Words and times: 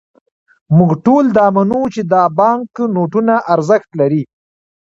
موږ 0.77 0.91
ټول 1.05 1.25
دا 1.37 1.45
منو، 1.55 1.81
چې 1.93 2.01
دا 2.13 2.23
بانکنوټونه 2.39 3.33
ارزښت 3.53 3.89
لري. 3.99 4.23